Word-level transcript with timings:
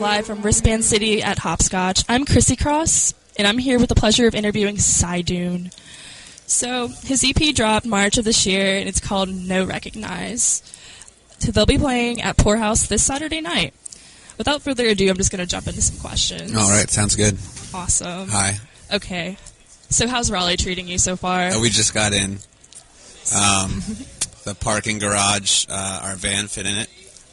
Live 0.00 0.26
from 0.26 0.42
Wristband 0.42 0.84
City 0.84 1.24
at 1.24 1.40
Hopscotch. 1.40 2.04
I'm 2.08 2.24
Chrissy 2.24 2.54
Cross, 2.54 3.14
and 3.36 3.48
I'm 3.48 3.58
here 3.58 3.80
with 3.80 3.88
the 3.88 3.96
pleasure 3.96 4.28
of 4.28 4.34
interviewing 4.36 4.78
Cy 4.78 5.22
Dune. 5.22 5.72
So, 6.46 6.86
his 6.86 7.24
EP 7.24 7.52
dropped 7.52 7.84
March 7.84 8.16
of 8.16 8.24
this 8.24 8.46
year, 8.46 8.76
and 8.76 8.88
it's 8.88 9.00
called 9.00 9.28
No 9.28 9.64
Recognize. 9.64 10.62
So 11.40 11.50
they'll 11.50 11.66
be 11.66 11.78
playing 11.78 12.22
at 12.22 12.36
Pour 12.36 12.58
House 12.58 12.86
this 12.86 13.02
Saturday 13.02 13.40
night. 13.40 13.74
Without 14.36 14.62
further 14.62 14.86
ado, 14.86 15.10
I'm 15.10 15.16
just 15.16 15.32
going 15.32 15.40
to 15.40 15.50
jump 15.50 15.66
into 15.66 15.82
some 15.82 15.98
questions. 15.98 16.54
All 16.56 16.70
right, 16.70 16.88
sounds 16.88 17.16
good. 17.16 17.36
Awesome. 17.74 18.28
Hi. 18.28 18.58
Okay. 18.92 19.36
So, 19.90 20.06
how's 20.06 20.30
Raleigh 20.30 20.56
treating 20.56 20.86
you 20.86 20.98
so 20.98 21.16
far? 21.16 21.48
Uh, 21.48 21.60
we 21.60 21.70
just 21.70 21.92
got 21.92 22.12
in. 22.12 22.38
Um, 23.34 23.82
the 24.44 24.56
parking 24.60 25.00
garage, 25.00 25.66
uh, 25.68 26.02
our 26.04 26.14
van 26.14 26.46
fit 26.46 26.66
in 26.66 26.76
it, 26.76 26.88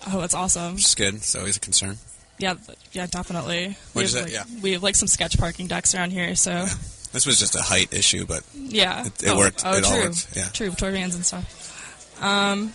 oh, 0.08 0.20
that's 0.20 0.34
awesome. 0.34 0.74
which 0.74 0.86
is 0.86 0.96
good. 0.96 1.14
It's 1.14 1.36
always 1.36 1.58
a 1.58 1.60
concern. 1.60 2.00
Yeah, 2.38 2.56
yeah, 2.92 3.06
definitely. 3.08 3.78
We 3.94 4.02
have, 4.04 4.12
say? 4.12 4.24
like, 4.24 4.32
Yeah. 4.34 4.44
we 4.62 4.74
have 4.74 4.84
like 4.84 4.96
some 4.96 5.08
sketch 5.08 5.38
parking 5.38 5.68
decks 5.68 5.96
around 5.96 6.12
here, 6.12 6.36
so 6.36 6.66
This 7.14 7.26
was 7.26 7.40
just 7.40 7.56
a 7.56 7.62
height 7.62 7.94
issue, 7.94 8.26
but 8.26 8.44
yeah, 8.54 9.06
It- 9.06 9.24
it 9.24 9.30
oh, 9.30 9.38
worked. 9.38 9.64
Oh, 9.66 9.74
It 9.78 9.86
all 9.86 9.92
true, 9.92 10.04
worked, 10.10 10.28
yeah. 10.36 10.50
true, 10.50 10.72
tour 10.72 10.92
vans 10.92 11.16
and 11.16 11.26
stuff. 11.26 12.22
Um, 12.22 12.74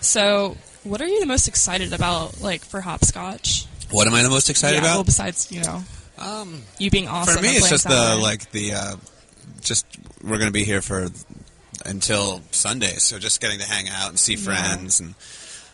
so 0.00 0.56
what 0.84 1.00
are 1.02 1.06
you 1.08 1.18
the 1.20 1.26
most 1.26 1.48
excited 1.48 1.92
about, 1.92 2.40
like 2.40 2.64
for 2.64 2.80
hopscotch? 2.80 3.66
what 3.90 4.06
am 4.06 4.14
I 4.14 4.22
the 4.22 4.30
most 4.30 4.48
excited 4.48 4.76
yeah, 4.76 4.82
well, 4.82 4.94
about? 5.00 5.06
besides 5.06 5.50
you 5.52 5.62
know 5.62 5.84
Um, 6.18 6.62
you 6.78 6.90
being 6.90 7.08
awesome. 7.08 7.36
for 7.36 7.42
me, 7.42 7.56
it's 7.56 7.68
just 7.68 7.84
the 7.84 7.90
Saturday. 7.90 8.22
like 8.22 8.50
the 8.52 8.72
uh, 8.74 8.96
just 9.62 9.84
we're 10.22 10.38
going 10.38 10.46
to 10.48 10.52
be 10.52 10.64
here 10.64 10.80
for 10.80 11.08
until 11.84 12.40
Sunday, 12.52 12.94
so 12.98 13.18
just 13.18 13.40
getting 13.40 13.58
to 13.58 13.66
hang 13.66 13.88
out 13.88 14.10
and 14.10 14.18
see 14.18 14.34
Yeah. 14.34 14.44
friends 14.44 15.00
and. 15.00 15.14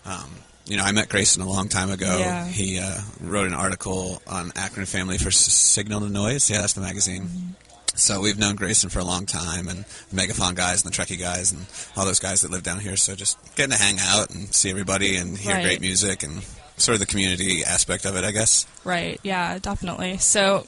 Um, 0.07 0.31
you 0.69 0.77
know, 0.77 0.85
I 0.85 0.93
met 0.93 1.09
Grayson 1.09 1.43
a 1.43 1.49
long 1.49 1.69
time 1.69 1.91
ago. 1.91 2.19
Yeah. 2.19 2.47
He 2.47 2.79
uh, 2.79 3.01
wrote 3.21 3.47
an 3.47 3.55
article 3.55 4.23
on 4.27 4.53
Akron 4.55 4.87
Family 4.87 5.19
for 5.19 5.29
S- 5.29 5.37
Signal 5.39 6.01
to 6.01 6.09
Noise. 6.09 6.49
Yeah, 6.51 6.61
that's 6.61 6.75
the 6.75 6.81
magazine. 6.83 7.23
Mm-hmm. 7.23 7.49
So 7.97 8.21
we've 8.21 8.39
known 8.39 8.55
Grayson 8.55 8.91
for 8.91 9.01
a 9.01 9.05
long 9.05 9.27
time, 9.27 9.67
and 9.67 9.85
the 10.11 10.15
Megaphone 10.17 10.55
guys 10.55 10.85
and 10.85 10.93
the 10.93 10.97
Trekky 10.97 11.19
guys 11.19 11.51
and 11.51 11.67
all 11.97 12.05
those 12.05 12.21
guys 12.21 12.43
that 12.43 12.51
live 12.53 12.63
down 12.63 12.79
here. 12.79 12.97
So 12.97 13.17
just 13.17 13.37
getting 13.57 13.73
to 13.73 13.83
hang 13.83 13.97
out 14.01 14.31
and 14.31 14.55
see 14.55 14.71
everybody 14.71 15.17
and 15.17 15.37
hear 15.37 15.55
Right. 15.55 15.65
great 15.65 15.81
music 15.81 16.23
and 16.23 16.43
sort 16.77 16.95
of 16.95 17.01
the 17.01 17.07
community 17.07 17.65
aspect 17.65 18.05
of 18.05 18.15
it, 18.17 18.23
I 18.23 18.31
guess. 18.31 18.67
right? 18.85 19.19
Yeah, 19.25 19.59
definitely. 19.59 20.19
So 20.19 20.65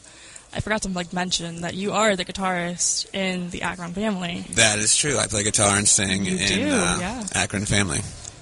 I 0.52 0.58
forgot 0.58 0.82
to 0.82 0.88
like 0.88 1.12
mention 1.12 1.60
that 1.60 1.74
you 1.74 1.92
are 1.92 2.16
the 2.16 2.24
guitarist 2.24 3.06
in 3.14 3.50
the 3.50 3.62
Akron 3.62 3.92
family. 3.92 4.44
That 4.54 4.80
is 4.80 4.96
true. 4.96 5.16
I 5.16 5.28
play 5.28 5.44
guitar 5.44 5.76
and 5.76 5.86
sing 5.86 6.24
You 6.24 6.32
in 6.36 6.48
do, 6.48 6.68
uh, 6.72 6.96
yeah. 7.00 7.26
Akron 7.34 7.64
Family. 7.64 8.00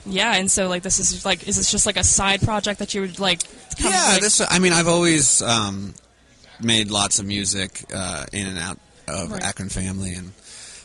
Yeah, 0.08 0.34
and 0.36 0.50
so 0.50 0.68
like 0.68 0.82
this 0.82 0.98
is 0.98 1.24
like 1.24 1.46
is 1.48 1.56
this 1.56 1.70
just 1.70 1.86
like 1.86 1.96
a 1.96 2.04
side 2.04 2.40
project 2.42 2.78
that 2.80 2.94
you 2.94 3.02
would 3.02 3.18
like? 3.20 3.42
Kind 3.78 3.94
yeah, 3.94 4.08
like, 4.12 4.22
this. 4.22 4.40
I 4.48 4.58
mean, 4.58 4.72
I've 4.72 4.88
always 4.88 5.42
um, 5.42 5.94
made 6.60 6.90
lots 6.90 7.18
of 7.18 7.26
music 7.26 7.84
uh, 7.94 8.24
in 8.32 8.46
and 8.46 8.58
out 8.58 8.78
of 9.06 9.30
Right. 9.32 9.42
Akron 9.42 9.68
Family, 9.68 10.12
and 10.14 10.32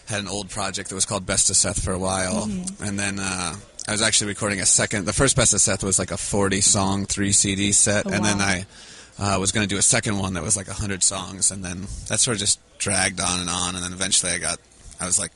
had 0.08 0.20
an 0.22 0.28
old 0.28 0.50
project 0.50 0.90
that 0.90 0.96
was 0.96 1.06
called 1.06 1.26
Best 1.26 1.50
of 1.50 1.56
Seth 1.56 1.84
for 1.84 1.92
a 1.94 2.00
while, 2.00 2.46
Mm-hmm. 2.48 2.84
and 2.84 3.00
then 3.00 3.20
uh, 3.20 3.56
I 3.88 3.92
was 3.92 4.02
actually 4.02 4.28
recording 4.28 4.60
a 4.60 4.66
second. 4.66 5.06
The 5.06 5.14
first 5.14 5.36
Best 5.36 5.54
of 5.54 5.62
Seth 5.62 5.84
was 5.84 5.98
like 6.00 6.12
a 6.12 6.18
forty 6.18 6.62
song 6.62 7.06
three 7.06 7.32
CD 7.32 7.72
set, 7.72 8.06
Oh, 8.06 8.12
and 8.12 8.24
then. 8.26 8.42
I. 8.42 8.66
Uh, 9.20 9.38
was 9.40 9.52
going 9.52 9.64
to 9.64 9.72
do 9.72 9.78
a 9.78 9.82
second 9.84 10.18
one 10.18 10.34
that 10.34 10.42
was 10.42 10.58
like 10.58 10.66
100 10.66 11.04
songs, 11.04 11.52
and 11.52 11.64
then 11.64 11.82
that 12.08 12.20
sort 12.20 12.34
of 12.34 12.40
just 12.40 12.60
dragged 12.80 13.22
on 13.22 13.42
and 13.42 13.48
on, 13.48 13.76
and 13.76 13.84
then 13.84 13.94
eventually 13.94 14.32
I 14.32 14.40
got, 14.40 14.58
I 15.00 15.06
was 15.06 15.20
like, 15.20 15.30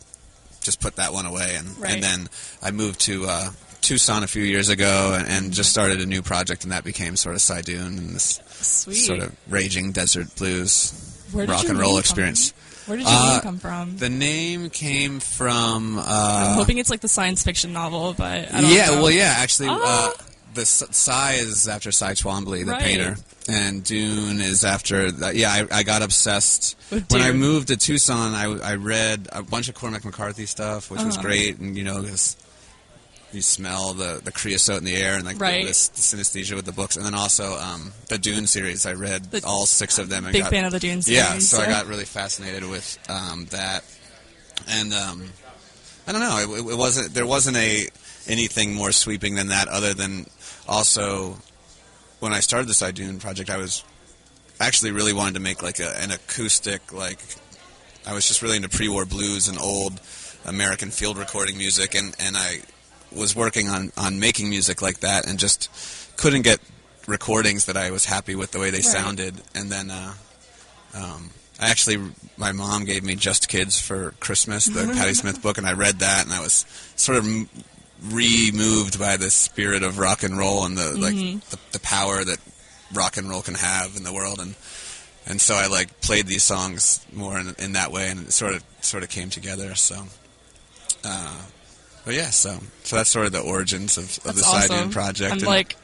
just 0.62 0.82
put 0.82 0.96
that 0.96 1.14
one 1.14 1.28
away, 1.28 1.54
and, 1.56 1.78
Right. 1.78 1.92
and 1.94 2.02
then 2.02 2.30
I 2.64 2.72
moved 2.72 3.00
to 3.02 3.28
uh, 3.28 3.50
Tucson 3.88 4.24
a 4.24 4.28
few 4.28 4.44
years 4.44 4.70
ago, 4.70 5.16
and, 5.18 5.28
and 5.28 5.54
just 5.54 5.70
started 5.70 6.02
a 6.02 6.06
new 6.06 6.22
project, 6.22 6.64
and 6.64 6.72
that 6.72 6.84
became 6.84 7.16
sort 7.16 7.36
of 7.36 7.42
Cy 7.42 7.62
Dune 7.62 7.98
and 7.98 8.10
this 8.16 8.40
sweet. 8.60 8.96
sort 8.96 9.20
of 9.20 9.36
raging 9.50 9.92
desert 9.92 10.36
blues 10.36 10.94
rock 11.34 11.68
and 11.70 11.80
roll 11.80 11.98
experience. 11.98 12.52
from? 12.52 12.58
Where 12.88 12.98
did 12.98 13.08
your 13.08 13.16
Uh, 13.16 13.32
name 13.34 13.42
come 13.42 13.60
from? 13.60 13.98
The 13.98 14.10
name 14.10 14.70
came 14.70 15.20
from. 15.20 16.00
I'm 16.00 16.06
Uh, 16.08 16.54
hoping 16.56 16.78
it's 16.78 16.90
like 16.90 17.02
the 17.02 17.10
science 17.10 17.44
fiction 17.44 17.74
novel, 17.74 18.14
but 18.18 18.54
I 18.54 18.62
don't 18.62 18.72
yeah, 18.72 18.88
know. 18.92 19.02
well, 19.04 19.12
yeah, 19.12 19.34
actually, 19.38 19.68
Ah. 19.70 20.10
uh, 20.10 20.14
the 20.54 20.62
S- 20.62 20.84
Cy 20.92 21.34
is 21.34 21.68
after 21.68 21.92
Cy 21.92 22.14
Twombly, 22.14 22.66
the 22.66 22.72
Right. 22.72 22.82
painter, 22.82 23.18
and 23.50 23.84
Dune 23.84 24.40
is 24.42 24.64
after. 24.64 25.12
The, 25.12 25.36
yeah, 25.38 25.52
I, 25.72 25.80
I 25.80 25.84
got 25.84 26.02
obsessed 26.02 26.76
when 26.90 27.22
I 27.22 27.32
moved 27.34 27.68
to 27.68 27.78
Tucson. 27.78 28.34
I, 28.34 28.46
I 28.72 28.76
read 28.76 29.28
a 29.34 29.44
bunch 29.44 29.68
of 29.70 29.76
Cormac 29.76 30.04
McCarthy 30.06 30.46
stuff, 30.46 30.90
which 30.90 31.02
was 31.04 31.16
Uh-huh. 31.16 31.24
great, 31.28 31.58
and 31.60 31.78
you 31.78 31.84
know, 31.84 32.02
'cause 32.04 32.38
you 33.34 33.42
smell 33.42 33.94
the, 33.94 34.22
the 34.24 34.32
creosote 34.32 34.78
in 34.78 34.86
the 34.86 34.96
air 34.96 35.16
and 35.16 35.26
like 35.26 35.40
Right. 35.40 35.62
the, 35.64 35.68
this 35.68 35.90
synesthesia 35.90 36.56
with 36.56 36.66
the 36.66 36.72
books, 36.72 36.96
and 36.96 37.06
then 37.06 37.14
also 37.14 37.58
um, 37.58 37.92
the 38.08 38.18
Dune 38.18 38.48
series. 38.48 38.86
I 38.86 38.94
read 38.94 39.26
The- 39.32 39.46
all 39.46 39.66
six 39.66 40.00
of 40.00 40.10
them. 40.10 40.24
And 40.26 40.34
Big 40.34 40.44
got, 40.44 40.52
fan 40.52 40.66
of 40.66 40.72
the 40.72 40.80
Dune 40.80 41.02
series. 41.02 41.18
yeah, 41.20 41.28
series, 41.32 41.50
so 41.50 41.60
I 41.62 41.66
got 41.68 41.88
really 41.88 42.06
fascinated 42.06 42.64
with 42.70 42.98
um, 43.10 43.46
that, 43.52 43.84
and 44.70 44.94
um, 44.94 45.26
I 46.08 46.12
don't 46.14 46.22
know. 46.22 46.38
It, 46.40 46.72
it 46.72 46.78
wasn't 46.78 47.14
there 47.14 47.26
wasn't 47.26 47.58
a 47.58 47.88
anything 48.28 48.74
more 48.74 48.92
sweeping 48.92 49.36
than 49.36 49.48
that, 49.50 49.68
other 49.68 49.94
than 49.94 50.26
also 50.68 51.38
when 52.20 52.34
I 52.34 52.40
started 52.40 52.68
the 52.68 52.74
Cy 52.74 52.92
Dune 52.92 53.20
project, 53.20 53.50
I 53.50 53.58
was 53.58 53.84
actually 54.60 54.92
really 54.92 55.14
wanted 55.14 55.34
to 55.36 55.40
make 55.40 55.62
like 55.62 55.80
a, 55.80 55.96
an 56.02 56.12
acoustic 56.12 56.92
like 56.94 57.20
I 58.08 58.14
was 58.14 58.26
just 58.28 58.42
really 58.42 58.56
into 58.56 58.70
pre-war 58.70 59.06
blues 59.06 59.48
and 59.50 59.58
old 59.60 60.00
American 60.46 60.92
field 60.92 61.18
recording 61.18 61.58
music, 61.58 61.94
and 61.94 62.16
and 62.20 62.38
I 62.38 62.62
was 63.16 63.36
working 63.36 63.68
on 63.70 63.92
on 63.98 64.20
making 64.20 64.50
music 64.50 64.82
like 64.82 65.00
that, 65.00 65.26
and 65.28 65.40
just 65.40 65.70
couldn't 66.18 66.42
get 66.44 66.60
recordings 67.08 67.66
that 67.66 67.78
I 67.78 67.92
was 67.92 68.06
happy 68.06 68.36
with 68.36 68.52
the 68.52 68.60
way 68.60 68.70
they 68.70 68.78
Right. 68.78 68.86
sounded, 68.86 69.36
and 69.56 69.72
then. 69.72 69.92
Uh, 69.92 70.14
um, 70.94 71.30
I 71.60 71.70
actually, 71.72 71.98
my 72.38 72.52
mom 72.52 72.86
gave 72.86 73.04
me 73.04 73.16
Just 73.16 73.50
Kids 73.50 73.80
for 73.82 74.12
Christmas, 74.20 74.66
the 74.66 74.92
Patti 74.94 75.16
Smith 75.16 75.42
book, 75.42 75.58
and 75.58 75.66
I 75.66 75.74
read 75.74 76.00
that, 76.00 76.24
and 76.24 76.32
I 76.32 76.40
was 76.40 76.66
sort 76.96 77.18
of 77.18 77.26
m- 77.26 77.50
re-moved 78.12 79.00
by 79.00 79.18
the 79.18 79.32
spirit 79.32 79.82
of 79.82 79.98
rock 79.98 80.22
and 80.22 80.38
roll 80.38 80.66
and 80.66 80.78
the 80.78 80.96
like 80.98 81.16
the, 81.16 81.58
the 81.72 81.80
power 81.80 82.24
that 82.24 82.38
rock 82.94 83.18
and 83.18 83.28
roll 83.28 83.42
can 83.42 83.56
have 83.56 83.96
in 83.96 84.04
the 84.04 84.14
world, 84.14 84.40
and 84.40 84.54
and 85.26 85.42
so 85.42 85.56
I 85.56 85.66
like 85.66 86.00
played 86.02 86.28
these 86.28 86.44
songs 86.44 87.04
more 87.12 87.40
in, 87.40 87.56
in 87.58 87.74
that 87.74 87.92
way, 87.92 88.10
and 88.10 88.28
it 88.28 88.34
sort 88.34 88.54
of 88.54 88.64
sort 88.82 89.02
of 89.04 89.10
came 89.10 89.30
together. 89.32 89.74
So, 89.74 90.06
uh, 91.04 91.42
but 92.08 92.16
yeah, 92.16 92.30
so 92.30 92.58
so 92.84 92.96
that's 92.96 93.10
sort 93.10 93.26
of 93.26 93.34
the 93.34 93.42
origins 93.42 93.98
of, 93.98 94.06
of 94.26 94.36
the 94.36 94.42
Side 94.42 94.72
awesome. 94.72 94.92
project. 94.92 95.30
I'm 95.30 95.40
and- 95.40 95.46
like 95.46 95.76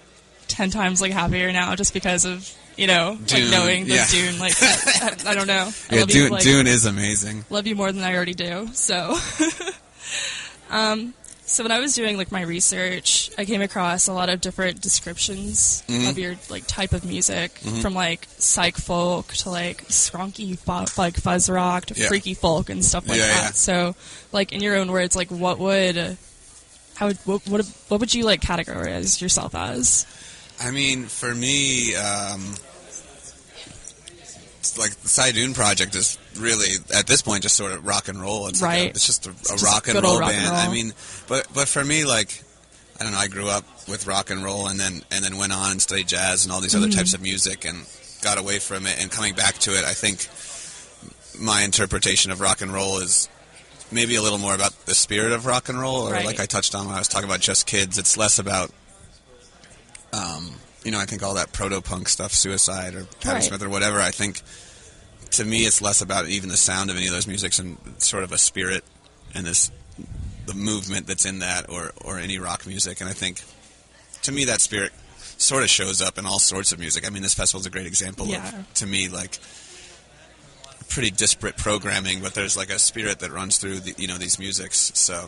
ten 0.48 0.70
times 0.70 1.02
like 1.02 1.12
happier 1.12 1.52
now 1.52 1.76
just 1.76 1.94
because 1.94 2.24
of 2.24 2.50
you 2.78 2.88
know 2.88 3.18
Dune, 3.26 3.52
like 3.52 3.52
knowing 3.52 3.86
the 3.88 3.96
yeah. 3.96 4.08
Dune. 4.10 4.40
Like 4.40 4.54
I, 4.64 5.18
I, 5.28 5.32
I 5.32 5.36
don't 5.36 5.48
know. 5.48 5.70
I 5.92 5.96
yeah, 5.96 6.06
Dune, 6.06 6.24
you, 6.24 6.30
like, 6.30 6.44
Dune 6.44 6.66
is 6.66 6.86
amazing. 6.86 7.44
love 7.50 7.68
you 7.68 7.76
more 7.76 7.92
than 7.92 8.06
I 8.06 8.16
already 8.16 8.36
do. 8.36 8.70
So, 8.72 9.18
um, 10.70 11.14
so 11.46 11.64
when 11.64 11.72
I 11.72 11.80
was 11.80 11.94
doing 11.96 12.18
like 12.18 12.32
my 12.32 12.42
research, 12.42 13.30
I 13.38 13.46
came 13.46 13.62
across 13.62 14.08
a 14.08 14.14
lot 14.14 14.30
of 14.30 14.42
different 14.42 14.82
descriptions 14.82 15.84
Mhm. 15.88 16.10
of 16.10 16.18
your 16.18 16.36
like 16.50 16.66
type 16.68 16.94
of 16.94 17.04
music, 17.06 17.60
Mhm. 17.64 17.82
from 17.82 17.94
like 17.94 18.28
psych 18.38 18.78
folk 18.78 19.34
to 19.36 19.50
like 19.50 19.88
skronky 19.90 20.58
like 20.98 21.16
fuzz 21.18 21.50
rock 21.50 21.86
to 21.88 21.94
Yeah. 21.96 22.08
freaky 22.08 22.34
folk 22.34 22.70
and 22.70 22.84
stuff 22.84 23.08
like 23.08 23.18
Yeah, 23.20 23.28
that. 23.28 23.44
yeah. 23.44 23.52
So, 23.52 23.96
like 24.32 24.52
in 24.52 24.62
your 24.62 24.76
own 24.76 24.92
words, 24.92 25.16
like 25.16 25.30
what 25.30 25.60
would 25.60 26.18
how 26.96 27.08
would 27.08 27.18
what, 27.26 27.48
what 27.48 27.66
what 27.90 28.00
would 28.00 28.14
you 28.14 28.24
like 28.24 28.42
categorize 28.42 29.20
yourself 29.22 29.54
as? 29.56 30.06
I 30.62 30.72
mean, 30.72 31.08
for 31.08 31.34
me, 31.34 31.96
um, 31.96 32.56
like 34.78 34.92
the 34.96 35.08
Cy 35.08 35.32
Dune 35.32 35.54
project 35.54 35.96
is 35.96 36.18
really 36.38 36.76
at 36.96 37.08
this 37.08 37.22
point 37.22 37.44
just 37.44 37.56
sort 37.56 37.72
of 37.72 37.86
rock 37.86 38.08
and 38.08 38.20
roll. 38.22 38.48
It's 38.48 38.62
like 38.62 38.78
a- 38.80 38.82
Right. 38.86 38.90
it's 38.96 39.06
just 39.06 39.28
a, 39.28 39.32
a 39.32 39.34
just 39.34 39.64
rock 39.66 39.88
and 39.88 40.02
roll 40.02 40.20
rock 40.20 40.32
and 40.34 40.44
band. 40.50 40.56
I 40.56 40.72
mean, 40.72 40.94
but 41.28 41.48
but 41.54 41.68
for 41.68 41.84
me, 41.84 42.06
like 42.06 42.44
I 43.00 43.04
don't 43.04 43.12
know, 43.14 43.18
I 43.20 43.28
grew 43.28 43.48
up 43.50 43.66
with 43.88 44.08
rock 44.08 44.30
and 44.30 44.44
roll, 44.44 44.68
and 44.68 44.80
then 44.80 45.02
and 45.12 45.24
then 45.24 45.38
went 45.38 45.52
on 45.54 45.72
and 45.72 45.82
studied 45.82 46.08
jazz 46.08 46.46
and 46.46 46.52
all 46.54 46.62
these 46.62 46.76
other 46.76 46.88
Mm-hmm. 46.88 46.98
types 46.98 47.14
of 47.14 47.22
music, 47.22 47.66
and 47.66 47.86
got 48.22 48.38
away 48.38 48.60
from 48.60 48.86
it. 48.88 48.98
And 49.02 49.12
coming 49.12 49.34
back 49.36 49.56
to 49.60 49.72
it, 49.72 49.84
I 49.84 49.94
think 49.94 50.28
my 51.40 51.64
interpretation 51.64 52.32
of 52.32 52.40
rock 52.40 52.62
and 52.62 52.72
roll 52.72 53.00
is 53.00 53.28
maybe 53.92 54.16
a 54.16 54.22
little 54.22 54.38
more 54.40 54.56
about 54.56 54.86
the 54.86 54.96
spirit 54.96 55.32
of 55.34 55.46
rock 55.46 55.68
and 55.70 55.80
roll, 55.80 56.08
or 56.08 56.12
Right. 56.14 56.26
like 56.26 56.40
I 56.40 56.46
touched 56.46 56.74
on 56.76 56.86
when 56.86 56.96
I 56.96 57.00
was 57.00 57.08
talking 57.08 57.28
about 57.28 57.42
Just 57.42 57.66
Kids. 57.68 57.98
It's 57.98 58.16
less 58.18 58.40
about 58.40 58.72
um, 60.14 60.52
you 60.84 60.92
know, 60.92 61.00
I 61.00 61.06
think 61.06 61.24
all 61.24 61.36
that 61.36 61.54
proto 61.54 61.82
punk 61.82 62.10
stuff, 62.10 62.34
Suicide 62.34 62.96
or 62.96 63.06
Patti 63.22 63.36
Right. 63.36 63.44
Smith 63.44 63.64
or 63.64 63.70
whatever, 63.70 64.00
I 64.00 64.12
think 64.12 64.42
to 65.32 65.46
me 65.46 65.60
it's 65.60 65.82
less 65.82 66.02
about 66.02 66.28
even 66.28 66.50
the 66.50 66.58
sound 66.58 66.90
of 66.90 66.96
any 66.98 67.08
of 67.08 67.14
those 67.14 67.28
musics 67.28 67.58
and 67.60 67.78
sort 67.98 68.24
of 68.24 68.32
a 68.32 68.38
spirit 68.38 68.84
and 69.34 69.46
this 69.46 69.72
the 70.46 70.54
movement 70.54 71.08
that's 71.08 71.26
in 71.26 71.40
that 71.40 71.70
or 71.70 71.92
or 72.04 72.20
any 72.20 72.38
rock 72.40 72.66
music. 72.68 73.00
And 73.02 73.10
I 73.10 73.14
think 73.14 73.42
to 74.24 74.32
me 74.32 74.46
that 74.46 74.62
spirit 74.62 74.92
sort 75.38 75.64
of 75.64 75.70
shows 75.70 76.02
up 76.02 76.18
in 76.18 76.26
all 76.26 76.40
sorts 76.40 76.72
of 76.72 76.80
music. 76.80 77.06
I 77.08 77.10
mean, 77.10 77.24
this 77.24 77.34
festival 77.34 77.62
is 77.62 77.66
a 77.66 77.70
great 77.70 77.88
example 77.88 78.28
Yeah. 78.28 78.48
of 78.60 78.74
to 78.76 78.86
me 78.86 79.08
like 79.10 79.40
pretty 80.90 81.10
disparate 81.12 81.58
programming, 81.58 82.22
but 82.22 82.34
there's 82.36 82.56
like 82.56 82.70
a 82.70 82.78
spirit 82.78 83.20
that 83.20 83.32
runs 83.32 83.58
through 83.58 83.80
the, 83.80 83.96
you 83.98 84.08
know 84.08 84.18
these 84.18 84.38
musics. 84.38 84.92
So 84.94 85.26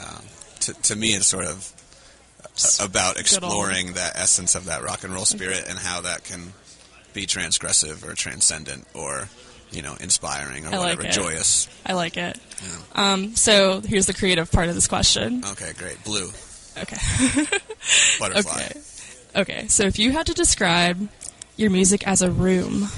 um, 0.00 0.22
to 0.60 0.74
to 0.74 0.96
me, 0.96 1.14
it's 1.14 1.26
sort 1.26 1.46
of 1.46 1.72
about 2.80 3.18
exploring 3.18 3.94
that 3.94 4.12
essence 4.16 4.54
of 4.54 4.66
that 4.66 4.82
rock 4.82 5.04
and 5.04 5.12
roll 5.14 5.24
spirit 5.24 5.64
and 5.68 5.78
how 5.78 6.00
that 6.02 6.24
can 6.24 6.52
be 7.14 7.26
transgressive 7.26 8.06
or 8.08 8.14
transcendent 8.14 8.86
or 8.94 9.28
you 9.70 9.82
know 9.82 9.94
inspiring 10.00 10.64
or 10.66 10.68
I 10.68 10.78
like 10.78 10.98
whatever, 10.98 11.02
it. 11.08 11.12
joyous. 11.12 11.68
I 11.86 11.94
like 11.94 12.16
it. 12.16 12.38
Yeah. 12.62 13.12
Um, 13.12 13.34
so 13.36 13.80
here's 13.80 14.06
the 14.06 14.14
creative 14.14 14.50
part 14.52 14.68
of 14.68 14.74
this 14.74 14.86
question. 14.86 15.42
Okay, 15.52 15.72
great. 15.78 16.02
Blue 16.04 16.30
Okay. 16.80 16.96
butterfly. 18.18 18.62
okay. 18.62 18.80
Okay. 19.34 19.66
So 19.68 19.84
if 19.84 19.98
you 19.98 20.10
had 20.12 20.26
to 20.26 20.34
describe 20.34 21.08
your 21.56 21.70
music 21.70 22.06
as 22.06 22.22
a 22.22 22.30
room, 22.30 22.88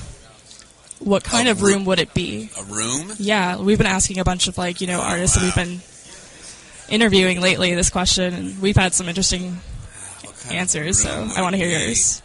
what 1.00 1.25
kind 1.25 1.49
A 1.49 1.52
of 1.52 1.62
roo- 1.62 1.75
room 1.75 1.85
would 1.87 1.99
it 1.99 2.14
be? 2.14 2.50
A 2.58 2.62
room. 2.64 3.12
Yeah, 3.19 3.56
we've 3.58 3.79
been 3.79 3.87
asking 3.87 4.19
a 4.20 4.25
bunch 4.25 4.46
of 4.49 4.56
like 4.58 4.81
you 4.81 4.87
know 4.87 4.99
Oh, 5.00 5.05
artists 5.05 5.37
that 5.37 5.43
we've 5.44 5.55
been 5.55 5.81
interviewing 6.89 7.41
lately 7.41 7.75
this 7.75 7.91
question, 7.91 8.35
and 8.35 8.63
we've 8.63 8.77
had 8.77 8.95
some 8.95 9.09
interesting 9.09 9.59
answers. 10.51 11.03
So 11.03 11.29
I 11.37 11.43
want 11.43 11.55
to 11.55 11.57
hear 11.59 11.69
be? 11.69 11.85
yours. 11.85 12.23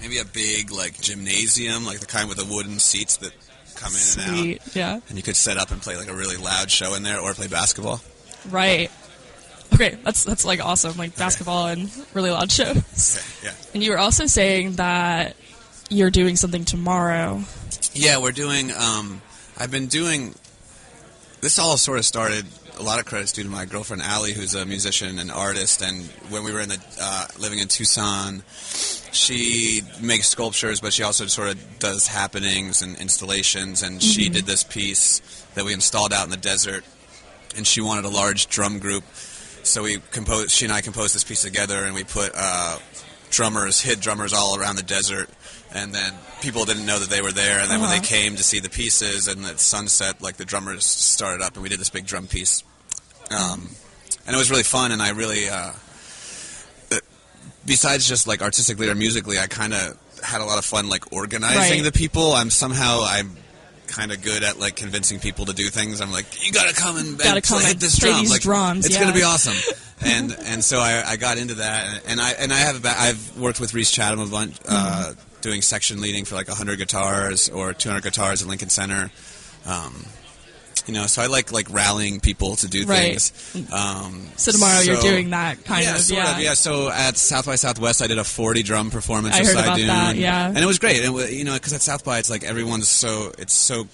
Maybe 0.00 0.18
a 0.18 0.24
big 0.24 0.70
like 0.70 1.00
gymnasium, 1.00 1.84
like 1.84 2.00
the 2.00 2.06
kind 2.06 2.28
with 2.28 2.38
the 2.38 2.44
wooden 2.44 2.78
seats 2.78 3.18
that 3.18 3.32
come 3.76 3.92
in 3.92 4.24
and 4.24 4.56
out. 4.60 4.76
Yeah. 4.76 5.00
And 5.08 5.16
you 5.16 5.22
could 5.22 5.36
set 5.36 5.58
up 5.58 5.70
and 5.70 5.80
play 5.80 5.96
like 5.96 6.08
a 6.08 6.14
really 6.14 6.36
loud 6.36 6.70
show 6.70 6.94
in 6.94 7.02
there, 7.02 7.20
or 7.20 7.34
play 7.34 7.46
basketball. 7.46 8.00
Right. 8.50 8.90
Okay, 9.74 9.96
that's 10.04 10.24
that's 10.24 10.44
like 10.44 10.60
awesome, 10.64 10.98
like 10.98 11.16
basketball 11.16 11.68
and 11.68 11.90
really 12.12 12.30
loud 12.30 12.52
shows. 12.52 13.16
Okay, 13.16 13.46
yeah. 13.46 13.54
And 13.74 13.82
you 13.82 13.92
were 13.92 13.98
also 13.98 14.26
saying 14.26 14.72
that 14.72 15.34
you're 15.88 16.10
doing 16.10 16.36
something 16.36 16.64
tomorrow. 16.64 17.42
Yeah, 17.94 18.18
we're 18.18 18.32
doing. 18.32 18.70
Um, 18.72 19.22
I've 19.56 19.70
been 19.70 19.86
doing. 19.86 20.34
This 21.40 21.58
all 21.58 21.76
sort 21.76 21.98
of 21.98 22.04
started. 22.04 22.46
A 22.82 22.84
lot 22.84 22.98
of 22.98 23.04
credits 23.04 23.30
due 23.30 23.44
to 23.44 23.48
my 23.48 23.64
girlfriend 23.64 24.02
Allie, 24.02 24.32
who's 24.32 24.56
a 24.56 24.66
musician 24.66 25.20
and 25.20 25.30
artist. 25.30 25.82
And 25.82 26.04
when 26.30 26.42
we 26.42 26.52
were 26.52 26.58
in 26.58 26.68
the 26.68 26.84
uh, 27.00 27.28
living 27.38 27.60
in 27.60 27.68
Tucson, 27.68 28.42
she 29.12 29.82
makes 30.00 30.26
sculptures, 30.28 30.80
but 30.80 30.92
she 30.92 31.04
also 31.04 31.26
sort 31.26 31.50
of 31.50 31.78
does 31.78 32.08
happenings 32.08 32.82
and 32.82 32.98
installations. 32.98 33.84
And 33.84 34.02
she 34.02 34.28
did 34.28 34.46
this 34.46 34.64
piece 34.64 35.20
that 35.54 35.64
we 35.64 35.72
installed 35.72 36.12
out 36.12 36.24
in 36.24 36.30
the 36.30 36.36
desert. 36.36 36.84
And 37.56 37.64
she 37.64 37.80
wanted 37.80 38.04
a 38.04 38.08
large 38.08 38.48
drum 38.48 38.80
group, 38.80 39.04
so 39.62 39.84
we 39.84 39.98
composed. 40.10 40.50
She 40.50 40.64
and 40.64 40.74
I 40.74 40.80
composed 40.80 41.14
this 41.14 41.22
piece 41.22 41.42
together, 41.42 41.84
and 41.84 41.94
we 41.94 42.02
put 42.02 42.32
uh, 42.34 42.78
drummers, 43.30 43.80
hid 43.80 44.00
drummers 44.00 44.32
all 44.32 44.58
around 44.58 44.74
the 44.74 44.82
desert, 44.82 45.30
and 45.72 45.94
then 45.94 46.14
people 46.40 46.64
didn't 46.64 46.84
know 46.86 46.98
that 46.98 47.10
they 47.10 47.22
were 47.22 47.30
there. 47.30 47.60
And 47.60 47.70
then 47.70 47.80
when 47.80 47.90
Uh-huh. 47.90 48.00
they 48.00 48.06
came 48.06 48.34
to 48.34 48.42
see 48.42 48.58
the 48.58 48.70
pieces, 48.70 49.28
and 49.28 49.46
at 49.46 49.60
sunset, 49.60 50.20
like 50.20 50.36
the 50.36 50.44
drummers 50.44 50.84
started 50.84 51.44
up, 51.44 51.54
and 51.54 51.62
we 51.62 51.68
did 51.68 51.78
this 51.78 51.90
big 51.90 52.06
drum 52.06 52.26
piece. 52.26 52.64
Um, 53.32 53.68
and 54.26 54.34
it 54.34 54.38
was 54.38 54.50
really 54.50 54.62
fun, 54.62 54.92
and 54.92 55.02
I 55.02 55.10
really, 55.10 55.48
uh, 55.48 55.72
uh, 56.92 56.96
besides 57.66 58.06
just 58.08 58.26
like 58.26 58.42
artistically 58.42 58.88
or 58.88 58.94
musically, 58.94 59.38
I 59.38 59.46
kind 59.46 59.74
of 59.74 59.98
had 60.22 60.40
a 60.40 60.44
lot 60.44 60.58
of 60.58 60.64
fun 60.64 60.88
like 60.88 61.12
organizing 61.12 61.82
Right. 61.82 61.84
the 61.84 61.92
people. 61.92 62.32
I'm 62.32 62.50
somehow 62.50 63.02
I'm 63.04 63.36
kind 63.88 64.12
of 64.12 64.22
good 64.22 64.42
at 64.42 64.58
like 64.58 64.76
convincing 64.76 65.18
people 65.18 65.44
to 65.46 65.52
do 65.52 65.68
things. 65.68 66.00
I'm 66.00 66.12
like, 66.12 66.26
you 66.46 66.52
gotta 66.52 66.74
come 66.74 66.96
and, 66.96 67.08
and 67.08 67.18
Gotta 67.18 67.40
come 67.42 67.58
play, 67.60 67.68
hit 67.68 67.80
this 67.80 67.98
drum. 67.98 68.20
these 68.20 68.30
like, 68.30 68.40
drums, 68.42 68.86
It's 68.86 68.94
yeah. 68.94 69.02
gonna 69.02 69.14
be 69.14 69.22
awesome. 69.24 69.56
and 70.00 70.34
and 70.44 70.64
so 70.64 70.78
I, 70.78 71.02
I 71.06 71.16
got 71.16 71.38
into 71.38 71.54
that, 71.54 72.02
and 72.06 72.20
I 72.20 72.30
and 72.32 72.52
I 72.52 72.56
have 72.56 72.84
a 72.84 72.88
I've 73.00 73.38
worked 73.38 73.60
with 73.60 73.74
Rhys 73.74 73.90
Chatham 73.90 74.20
a 74.20 74.26
bunch, 74.26 74.56
uh, 74.68 75.12
Mm-hmm. 75.12 75.20
doing 75.40 75.62
section 75.62 76.00
leading 76.00 76.24
for 76.24 76.36
like 76.36 76.46
100 76.48 76.78
guitars 76.78 77.48
or 77.48 77.72
200 77.74 78.02
guitars 78.04 78.40
at 78.42 78.48
Lincoln 78.48 78.68
Center. 78.68 79.10
Um, 79.66 80.06
you 80.86 80.94
know, 80.94 81.06
so 81.06 81.22
I 81.22 81.26
like 81.26 81.52
like 81.52 81.68
rallying 81.70 82.20
people 82.20 82.56
to 82.56 82.68
do 82.68 82.84
Right. 82.86 83.20
things. 83.20 83.72
Um, 83.72 84.28
So 84.36 84.52
tomorrow 84.52 84.80
you're 84.80 85.00
doing 85.00 85.30
that 85.30 85.64
kind 85.64 85.84
yeah, 85.84 85.94
of. 85.96 86.00
sort 86.02 86.18
yeah. 86.18 86.36
of. 86.36 86.42
Yeah. 86.42 86.54
So 86.54 86.90
at 86.90 87.16
South 87.16 87.46
by 87.46 87.56
Southwest, 87.56 88.02
I 88.02 88.06
did 88.06 88.18
a 88.18 88.24
40 88.24 88.62
drum 88.62 88.90
performance. 88.90 89.34
I 89.36 89.44
heard 89.44 89.56
about 89.56 89.76
Dune, 89.76 89.86
that, 89.86 90.16
yeah. 90.16 90.46
and 90.48 90.58
it 90.58 90.66
was 90.66 90.78
great. 90.78 91.04
And 91.04 91.16
you 91.30 91.44
know, 91.44 91.54
because 91.54 91.72
at 91.72 91.82
South 91.82 92.04
by, 92.04 92.18
it's 92.18 92.30
like 92.30 92.44
everyone's 92.44 92.88
so 92.88 93.32
it's 93.38 93.52
so 93.54 93.86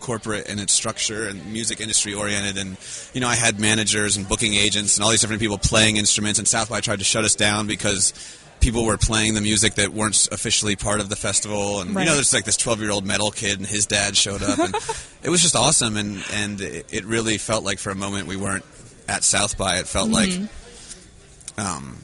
corporate 0.00 0.46
in 0.48 0.60
its 0.60 0.72
structure 0.72 1.26
and 1.26 1.52
music 1.52 1.80
industry 1.80 2.14
oriented 2.14 2.56
and 2.56 2.76
you 3.14 3.20
know 3.20 3.26
I 3.26 3.34
had 3.34 3.58
managers 3.58 4.16
and 4.16 4.28
booking 4.28 4.54
agents 4.54 4.96
and 4.96 5.02
all 5.04 5.10
these 5.10 5.20
different 5.20 5.42
people 5.42 5.58
playing 5.58 5.96
instruments 5.96 6.38
and 6.38 6.46
South 6.46 6.70
by 6.70 6.80
tried 6.80 7.00
to 7.00 7.04
shut 7.04 7.24
us 7.24 7.34
down 7.34 7.66
because 7.66 8.12
people 8.60 8.84
were 8.84 8.96
playing 8.96 9.34
the 9.34 9.40
music 9.40 9.74
that 9.74 9.90
weren't 9.92 10.28
officially 10.32 10.76
part 10.76 11.00
of 11.00 11.08
the 11.08 11.16
festival. 11.16 11.80
And 11.80 11.90
you 11.90 12.04
know 12.04 12.14
there's 12.14 12.32
like 12.32 12.44
this 12.44 12.56
12 12.56 12.80
year 12.80 12.90
old 12.90 13.04
metal 13.06 13.30
kid 13.30 13.58
and 13.58 13.66
his 13.66 13.86
dad 13.86 14.16
showed 14.16 14.42
up. 14.42 14.58
And 14.58 14.74
it 15.22 15.30
was 15.30 15.42
just 15.42 15.56
awesome. 15.56 15.96
And 15.96 16.22
and 16.32 16.60
it, 16.60 16.86
it 16.92 17.04
really 17.04 17.38
felt 17.38 17.64
like 17.64 17.78
for 17.78 17.90
a 17.90 17.94
moment 17.94 18.26
we 18.28 18.36
weren't 18.36 18.64
at 19.08 19.24
South 19.24 19.56
by. 19.56 19.78
It 19.78 19.86
felt 19.86 20.10
Mm-hmm. 20.10 20.42
like 21.56 21.66
um, 21.66 21.98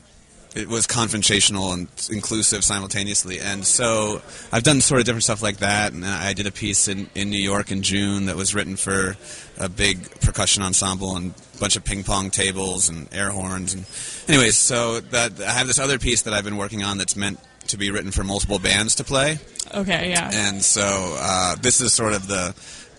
it 0.55 0.69
was 0.69 0.87
confrontational 0.87 1.75
and 1.75 1.89
inclusive 2.11 2.63
simultaneously. 2.63 3.41
And 3.41 3.67
so 3.67 4.23
I've 4.53 4.63
done 4.63 4.81
sort 4.81 5.01
of 5.01 5.07
different 5.07 5.25
stuff 5.25 5.43
like 5.43 5.59
that. 5.59 5.93
And 5.93 6.05
I 6.05 6.33
did 6.33 6.47
a 6.47 6.53
piece 6.53 6.87
in, 6.87 7.09
in 7.15 7.31
New 7.31 7.39
York 7.39 7.73
in 7.73 7.83
June 7.83 8.27
that 8.27 8.37
was 8.37 8.55
written 8.55 8.77
for 8.77 9.17
a 9.59 9.69
big 9.69 10.21
percussion 10.21 10.63
ensemble 10.63 11.17
and 11.17 11.35
a 11.57 11.59
bunch 11.59 11.77
of 11.77 11.85
ping 11.85 12.05
pong 12.05 12.31
tables 12.31 12.89
and 12.89 13.09
air 13.13 13.31
horns. 13.31 13.75
And 13.75 13.85
anyways, 14.29 14.57
so 14.57 15.01
that 15.01 15.41
I 15.41 15.51
have 15.51 15.67
this 15.67 15.79
other 15.79 15.99
piece 15.99 16.23
that 16.23 16.33
I've 16.35 16.45
been 16.45 16.57
working 16.57 16.83
on 16.83 16.99
that's 16.99 17.17
meant 17.17 17.41
to 17.69 17.77
be 17.77 17.91
written 17.91 18.11
for 18.11 18.23
multiple 18.23 18.59
bands 18.59 18.95
to 18.97 19.05
play. 19.05 19.39
Okay. 19.73 20.11
Yeah. 20.11 20.31
And 20.33 20.63
so 20.63 21.17
uh, 21.19 21.57
this 21.57 21.81
is 21.81 21.93
sort 21.93 22.13
of 22.13 22.29
the 22.29 22.55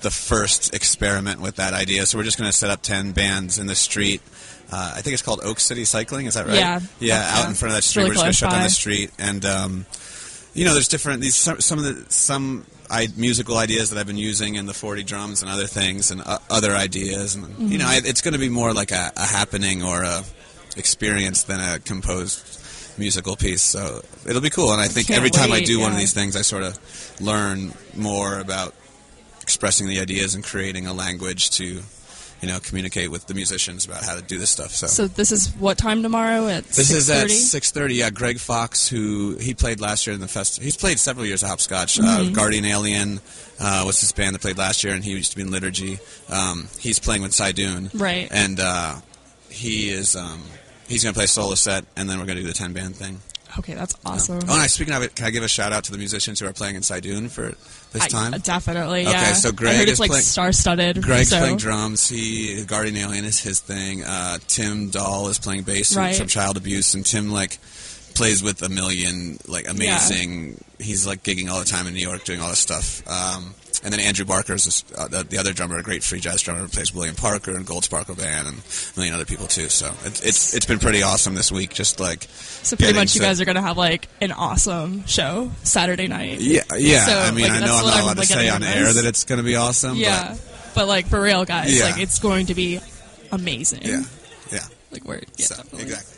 the 0.06 0.12
first 0.12 0.74
experiment 0.74 1.42
with 1.42 1.56
that 1.57 1.74
idea. 1.74 2.06
So 2.06 2.18
we're 2.18 2.24
just 2.24 2.38
going 2.38 2.48
to 2.50 2.56
set 2.57 2.69
up 2.69 2.81
ten 2.81 3.12
bands 3.12 3.57
in 3.60 3.66
the 3.68 3.75
street. 3.75 4.22
Uh, 4.72 4.94
I 4.98 5.02
think 5.02 5.13
it's 5.13 5.22
called 5.22 5.42
Oak 5.44 5.60
City 5.60 5.84
Cycling. 5.86 6.25
Is 6.28 6.36
that 6.36 6.46
right? 6.48 6.56
Yeah. 6.56 6.80
Yeah, 7.00 7.19
Yeah. 7.19 7.31
out 7.42 7.50
in 7.50 7.56
front 7.56 7.72
of 7.72 7.78
that 7.78 7.84
street. 7.84 8.04
really 8.04 8.18
we're 8.18 8.24
just 8.24 8.24
going 8.24 8.31
to 8.31 8.38
shut 8.38 8.52
down 8.52 8.63
the 8.63 8.69
street, 8.69 9.12
and 9.19 9.46
um, 9.46 9.86
you 10.54 10.63
know, 10.66 10.74
there's 10.74 10.88
different 10.88 11.22
these 11.22 11.36
some, 11.36 11.60
some 11.60 11.78
of 11.80 11.86
the 11.86 12.06
some 12.12 12.66
I, 12.90 13.07
musical 13.18 13.57
ideas 13.57 13.90
that 13.90 14.00
I've 14.00 14.07
been 14.07 14.18
using 14.31 14.56
in 14.56 14.68
the 14.68 14.74
40 14.74 15.04
drums 15.04 15.42
and 15.42 15.50
other 15.52 15.66
things 15.68 16.12
and 16.12 16.22
uh, 16.22 16.38
other 16.50 16.72
ideas, 16.74 17.36
and 17.36 17.46
Mm-hmm. 17.46 17.68
you 17.72 17.78
know, 17.80 17.88
I, 17.88 18.00
it's 18.06 18.22
going 18.22 18.34
to 18.34 18.40
be 18.40 18.50
more 18.50 18.74
like 18.74 18.92
a, 18.92 19.12
a 19.18 19.25
happening 19.25 19.81
or 19.84 20.04
a 20.04 20.24
experience 20.78 21.44
than 21.44 21.60
a 21.60 21.80
composed 21.80 22.62
musical 22.98 23.36
piece. 23.36 23.62
So 23.62 24.01
it'll 24.28 24.42
be 24.42 24.50
cool, 24.50 24.72
and 24.72 24.81
I 24.81 24.88
think 24.88 25.08
Can't 25.08 25.18
every 25.18 25.30
time 25.30 25.51
I 25.51 25.58
wait, 25.60 25.66
do 25.68 25.80
one 25.80 25.92
of 25.92 25.98
these 25.98 26.13
things, 26.13 26.36
I 26.36 26.42
sort 26.42 26.63
of 26.63 26.78
learn 27.22 27.74
more 27.96 28.40
about 28.40 28.74
expressing 29.46 29.88
the 29.88 30.00
ideas 30.00 30.34
and 30.34 30.44
creating 30.44 30.88
a 30.88 30.94
language 30.94 31.52
to, 31.52 31.64
you 31.66 32.48
know, 32.48 32.60
communicate 32.60 33.12
with 33.12 33.28
the 33.28 33.36
musicians 33.36 33.86
about 33.86 34.04
how 34.04 34.16
to 34.16 34.24
do 34.24 34.40
this 34.40 34.50
stuff. 34.50 34.72
So. 34.72 34.88
So 34.88 35.08
this 35.08 35.32
is 35.32 35.54
what 35.60 35.78
time 35.78 36.02
tomorrow 36.02 36.48
at 36.48 36.64
This 36.64 36.90
is 36.90 37.12
at 37.12 37.28
6:30? 37.28 37.96
Yeah, 37.96 38.10
Greg 38.10 38.40
Fox, 38.40 38.88
who 38.88 39.38
he 39.40 39.54
played 39.54 39.80
last 39.80 40.08
year 40.08 40.16
in 40.16 40.20
the 40.20 40.28
festival. 40.28 40.66
He's 40.66 40.76
played 40.76 40.98
several 40.98 41.28
years 41.28 41.44
at 41.44 41.50
Hopscotch. 41.50 42.00
Mm-hmm. 42.00 42.30
Uh, 42.30 42.32
Guardian 42.32 42.66
Alien 42.66 43.22
uh, 43.60 43.84
was 43.86 44.02
his 44.02 44.12
band 44.12 44.34
that 44.34 44.42
played 44.42 44.58
last 44.58 44.84
year, 44.84 44.96
and 44.96 45.04
he 45.04 45.12
used 45.12 45.30
to 45.30 45.38
be 45.38 45.44
in 45.44 45.52
Liturgy. 45.52 46.00
Um, 46.28 46.68
he's 46.80 46.98
playing 46.98 47.22
with 47.22 47.38
Dune, 47.56 47.92
Right. 47.94 48.28
And 48.32 48.60
uh, 48.60 48.96
he 49.50 49.90
is 49.90 50.16
um, 50.16 50.42
he's 50.88 51.04
going 51.04 51.14
to 51.14 51.18
play 51.18 51.25
a 51.25 51.28
solo 51.28 51.54
set, 51.54 51.86
and 51.96 52.10
then 52.10 52.18
we're 52.18 52.25
going 52.25 52.38
to 52.38 52.42
do 52.42 52.48
the 52.48 52.54
ten 52.54 52.74
band 52.74 52.96
thing. 52.96 53.22
Okay, 53.60 53.74
that's 53.74 53.96
awesome. 54.06 54.40
Oh, 54.48 54.62
and 54.62 54.70
speaking 54.70 54.94
of 54.94 55.02
it, 55.04 55.16
can 55.16 55.26
I 55.26 55.30
give 55.30 55.44
a 55.44 55.48
shout 55.48 55.72
out 55.72 55.84
to 55.86 55.92
the 55.92 55.98
musicians 55.98 56.40
who 56.40 56.46
are 56.48 56.54
playing 56.54 56.76
in 56.76 56.82
Dune 57.02 57.30
for 57.30 57.54
this 57.94 58.04
I- 58.04 58.08
time? 58.08 58.32
definitely. 58.42 59.02
Okay, 59.02 59.12
Yeah. 59.12 59.34
so 59.34 59.50
I 59.50 59.52
Greg 59.54 59.76
heard 59.78 59.86
is 59.88 59.92
it's 59.94 60.00
like 60.00 60.10
playing- 60.10 60.24
star-studded. 60.26 61.02
Greg's 61.02 61.30
so. 61.30 61.40
playing 61.40 61.58
drums. 61.58 62.08
He 62.10 62.64
Guardian 62.66 62.98
Alien 62.98 63.26
is 63.26 63.40
his 63.40 63.60
thing. 63.60 64.04
Uh, 64.04 64.40
Tim 64.48 64.90
Dahl 64.90 65.28
is 65.30 65.40
playing 65.40 65.64
bass 65.64 65.96
Right. 65.96 66.16
from 66.16 66.28
Child 66.28 66.58
Abuse, 66.58 66.94
and 66.96 67.06
Tim 67.06 67.32
like 67.32 67.60
plays 68.14 68.42
with 68.44 68.62
a 68.62 68.70
million 68.70 69.40
like 69.48 69.68
amazing. 69.70 70.64
He's 70.80 71.06
like 71.06 71.24
gigging 71.24 71.50
all 71.50 71.60
the 71.60 71.66
time 71.66 71.88
in 71.88 71.94
New 71.94 72.02
York, 72.02 72.24
doing 72.26 72.42
all 72.42 72.50
this 72.50 72.60
stuff. 72.60 73.02
Um, 73.08 73.54
and 73.84 73.94
then 73.94 74.00
Andrew 74.00 74.25
Barker 74.25 74.53
is 74.53 74.84
uh, 74.98 75.08
the, 75.08 75.24
the 75.24 75.38
other 75.38 75.53
drummer, 75.53 75.77
a 75.77 75.84
great 75.84 76.03
free 76.03 76.20
jazz 76.20 76.41
drummer, 76.41 76.62
who 76.62 76.67
plays 76.67 76.94
William 76.94 77.15
Parker 77.15 77.55
and 77.55 77.65
Gold 77.65 77.84
Sparkle 77.84 78.15
Band 78.15 78.48
and 78.48 78.58
a 78.58 78.98
million 79.00 79.13
other 79.15 79.25
people 79.25 79.48
too. 79.48 79.70
So 79.70 79.91
it's 80.05 80.22
it's 80.25 80.53
it's 80.53 80.65
been 80.65 80.79
pretty 80.79 81.03
awesome 81.03 81.34
this 81.36 81.51
week. 81.51 81.74
Just 81.74 82.00
like 82.00 82.24
So 82.29 82.75
pretty 82.75 82.94
much 82.94 83.15
you 83.15 83.22
to- 83.22 83.27
guys 83.27 83.41
are 83.41 83.46
gonna 83.46 83.62
have 83.62 83.77
like 83.77 84.08
an 84.22 84.32
awesome 84.32 85.05
show 85.05 85.51
Saturday 85.63 86.08
night. 86.08 86.39
yeah 86.39 86.62
yeah. 86.77 87.05
So, 87.05 87.17
I 87.20 87.32
mean, 87.32 87.44
like, 87.44 87.51
I 87.51 87.60
know 87.65 87.75
I'm 87.75 87.86
not 87.86 87.94
I'm, 87.96 88.03
allowed 88.03 88.17
like, 88.17 88.27
to 88.27 88.34
say 88.34 88.50
on 88.50 88.63
air 88.63 88.88
at. 88.88 88.96
that 88.96 89.05
it's 89.05 89.24
going 89.25 89.38
to 89.39 89.44
be 89.44 89.55
awesome. 89.55 89.98
Yeah, 89.98 90.36
but 90.74 90.88
like 90.88 91.08
for 91.08 91.22
real, 91.22 91.46
guys, 91.46 91.77
Yeah. 91.77 91.86
like 91.86 92.00
it's 92.00 92.20
going 92.20 92.48
to 92.48 92.53
be 92.55 92.79
amazing. 93.32 93.82
Yeah. 93.84 94.03
Yeah. 94.51 94.60
Like 94.91 95.03
we're 95.05 95.22
yeah, 95.38 95.46
so, 95.46 95.55
definitely. 95.55 95.82
exactly. 95.84 96.12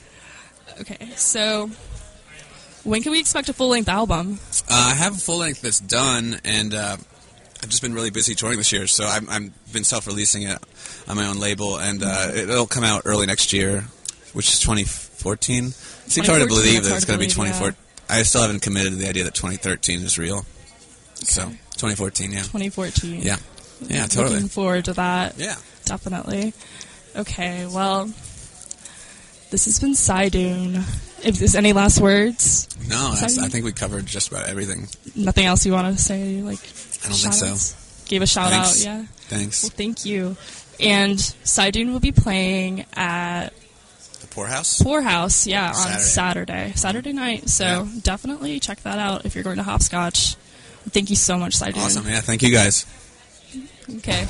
Okay, 0.82 1.10
so 1.16 1.70
when 2.84 3.02
can 3.02 3.12
we 3.12 3.20
expect 3.20 3.50
a 3.50 3.54
full 3.54 3.70
length 3.70 3.90
album? 3.90 4.40
Uh, 4.70 4.92
I 4.92 4.94
have 4.94 5.16
a 5.16 5.20
full 5.20 5.38
length 5.40 5.62
that's 5.62 5.80
done, 5.80 6.40
and 6.46 6.74
uh, 6.74 6.98
I've 7.62 7.70
just 7.70 7.82
been 7.82 7.94
really 7.94 8.10
busy 8.12 8.36
touring 8.36 8.58
this 8.58 8.72
year, 8.72 8.88
so 8.88 9.06
I'm, 9.06 9.30
I've 9.30 9.74
been 9.74 9.84
self 9.84 10.08
releasing 10.08 10.44
it 10.44 10.58
on 11.08 11.16
my 11.16 11.28
own 11.28 11.38
label, 11.38 11.78
and 11.78 12.04
uh, 12.04 12.32
it'll 12.34 12.68
come 12.68 12.84
out 12.84 13.04
early 13.06 13.26
next 13.26 13.52
year, 13.54 13.82
which 14.34 14.48
is 14.54 14.60
2014. 14.60 15.66
It 15.66 15.74
seems 15.74 16.28
hard 16.28 16.42
to 16.42 16.48
believe 16.48 16.84
that 16.84 16.96
it's 16.96 17.06
going 17.06 17.20
to 17.20 17.26
be 17.26 17.34
believe, 17.34 17.54
2014. 17.54 17.76
I 18.10 18.24
still 18.24 18.42
haven't 18.42 18.62
committed 18.62 18.94
to 18.94 18.98
the 18.98 19.10
idea 19.10 19.24
that 19.26 19.34
2013 19.34 20.02
is 20.02 20.18
real. 20.18 20.46
So, 21.16 21.44
2014, 21.44 22.32
yeah. 22.32 22.38
2014. 22.40 23.22
Yeah. 23.22 23.38
Yeah, 23.82 24.08
totally. 24.08 24.36
Looking 24.36 24.50
forward 24.50 24.86
to 24.86 24.94
that. 24.94 25.38
Yeah. 25.38 25.56
Definitely. 25.86 26.54
Okay, 27.16 27.66
well, 27.66 28.06
this 29.52 29.66
has 29.66 29.80
been 29.80 29.96
Cy 29.96 30.30
Dune. 30.30 30.76
If 31.24 31.40
there's 31.40 31.56
any 31.56 31.74
last 31.74 32.00
words, 32.00 32.68
No. 32.88 33.14
I 33.18 33.28
think 33.50 33.66
we 33.66 33.72
covered 33.72 34.06
just 34.06 34.30
about 34.30 34.48
everything. 34.48 34.88
nothing 35.16 35.46
else 35.46 35.66
you 35.66 35.72
want 35.74 35.96
to 35.96 36.02
say? 36.02 36.42
Like, 36.42 36.60
I 37.08 37.10
don't 37.10 37.34
think 37.34 37.58
so. 37.58 37.76
Give 38.06 38.22
a 38.22 38.28
shout 38.28 38.52
Thanks. 38.52 38.86
out, 38.86 38.86
yeah. 38.86 39.06
Thanks. 39.28 39.64
Well, 39.64 39.72
thank 39.76 40.06
you. 40.06 40.38
And 40.80 41.20
Cy 41.20 41.72
Dune 41.72 41.92
will 41.92 42.00
be 42.00 42.12
playing 42.12 42.86
at 42.94 43.50
The 44.22 44.28
Pour 44.28 44.48
House. 44.48 44.82
Poorhouse, 44.82 45.48
yeah, 45.48 45.68
on 45.70 45.74
Saturday. 45.74 46.04
Saturday, 46.04 46.74
Saturday 46.76 47.14
night. 47.14 47.50
So 47.50 47.66
Yeah. 47.66 47.88
definitely 48.04 48.60
check 48.60 48.82
that 48.84 49.00
out 49.00 49.26
if 49.26 49.36
you're 49.36 49.44
going 49.44 49.58
to 49.58 49.64
Hopscotch. 49.64 50.36
Thank 50.92 51.10
you 51.10 51.16
so 51.16 51.38
much, 51.38 51.56
Cy 51.56 51.72
Dune. 51.72 51.84
Awesome. 51.84 52.08
Yeah. 52.08 52.22
Thank 52.22 52.44
you 52.44 52.52
guys. 52.52 52.86
Okay. 53.98 54.28